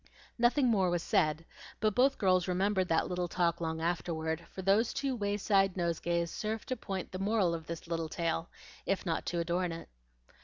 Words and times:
Nothing 0.39 0.65
more 0.67 0.89
was 0.89 1.03
said; 1.03 1.45
but 1.79 1.93
both 1.93 2.17
girls 2.17 2.47
remembered 2.47 2.87
that 2.87 3.07
little 3.07 3.27
talk 3.27 3.61
long 3.61 3.79
afterward, 3.79 4.47
for 4.49 4.63
those 4.63 4.95
two 4.95 5.15
wayside 5.15 5.77
nosegays 5.77 6.31
served 6.31 6.67
to 6.69 6.75
point 6.75 7.11
the 7.11 7.19
moral 7.19 7.53
of 7.53 7.67
this 7.67 7.85
little 7.85 8.09
tale, 8.09 8.49
if 8.87 9.05
not 9.05 9.27
to 9.27 9.37
adorn 9.39 9.71
it. 9.71 9.89